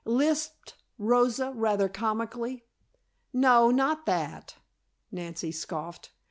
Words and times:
lisped 0.03 0.73
Rosa 0.97 1.51
rather 1.55 1.87
comically. 1.87 2.65
"No, 3.31 3.69
not 3.69 4.07
that," 4.07 4.55
Nancy 5.11 5.51
scoffed. 5.51 6.09